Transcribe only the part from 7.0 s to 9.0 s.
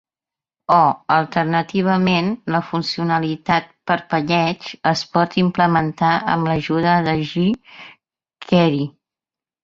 de jQuery.